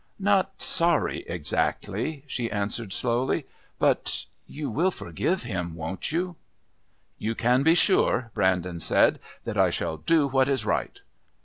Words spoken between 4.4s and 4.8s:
you